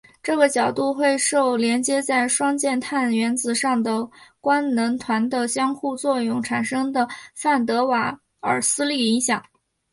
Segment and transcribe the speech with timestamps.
[0.23, 9.45] 这个角度会受连接在双键碳原子上的官能团的交互作用产生的范德瓦耳斯力影响。